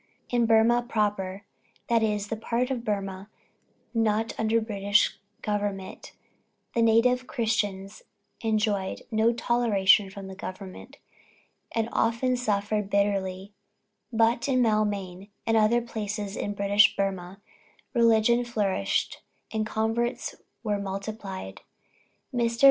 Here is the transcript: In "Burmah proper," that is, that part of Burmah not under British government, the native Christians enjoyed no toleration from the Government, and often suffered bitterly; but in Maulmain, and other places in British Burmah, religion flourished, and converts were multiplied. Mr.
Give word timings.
In 0.31 0.47
"Burmah 0.47 0.87
proper," 0.89 1.43
that 1.87 2.01
is, 2.01 2.29
that 2.29 2.41
part 2.41 2.71
of 2.71 2.83
Burmah 2.83 3.27
not 3.93 4.33
under 4.39 4.59
British 4.59 5.19
government, 5.43 6.13
the 6.73 6.81
native 6.81 7.27
Christians 7.27 8.01
enjoyed 8.41 9.03
no 9.11 9.31
toleration 9.31 10.09
from 10.09 10.25
the 10.25 10.33
Government, 10.33 10.97
and 11.71 11.87
often 11.91 12.35
suffered 12.35 12.89
bitterly; 12.89 13.53
but 14.11 14.47
in 14.49 14.63
Maulmain, 14.63 15.29
and 15.45 15.55
other 15.55 15.81
places 15.81 16.35
in 16.35 16.55
British 16.55 16.95
Burmah, 16.95 17.39
religion 17.93 18.43
flourished, 18.43 19.21
and 19.53 19.67
converts 19.67 20.33
were 20.63 20.79
multiplied. 20.79 21.61
Mr. 22.33 22.59